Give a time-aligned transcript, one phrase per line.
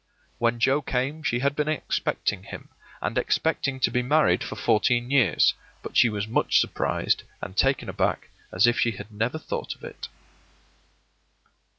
[0.39, 2.69] When Joe came she had been expecting him,
[3.03, 7.55] and expecting to be married for fourteen years, but she was as much surprised and
[7.55, 10.07] taken aback as if she had never thought of it.